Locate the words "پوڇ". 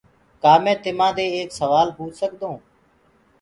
1.97-2.11